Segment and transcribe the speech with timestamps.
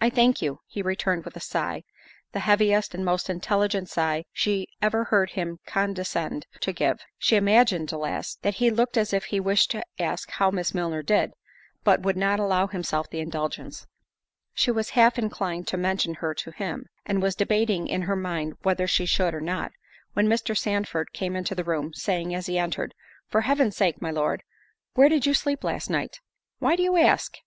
[0.00, 5.04] "I thank you," he returned with a sigh—the heaviest and most intelligent sigh she ever
[5.04, 7.00] heard him condescend to give.
[7.18, 11.02] She imagined, alas, that he looked as if he wished to ask how Miss Milner
[11.02, 11.34] did,
[11.84, 13.86] but would not allow himself the indulgence.
[14.54, 18.54] She was half inclined to mention her to him, and was debating in her mind
[18.62, 19.72] whether she should or not,
[20.14, 20.56] when Mr.
[20.56, 22.94] Sandford came into the room, saying, as he entered,
[23.28, 24.42] "For Heaven's sake, my Lord,
[24.94, 26.20] where did you sleep last night?"
[26.60, 27.34] "Why do you ask!"